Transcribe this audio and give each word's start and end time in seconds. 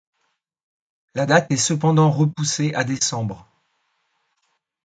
La 1.13 1.27
date 1.27 1.51
est 1.51 1.57
cependant 1.57 2.09
repoussée 2.09 2.73
à 2.73 2.83
décembre. 2.83 3.47